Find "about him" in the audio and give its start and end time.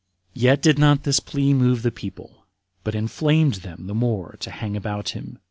4.75-5.37